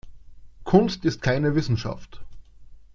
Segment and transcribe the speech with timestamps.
[0.63, 2.25] Kunst ist keine Wissenschaft.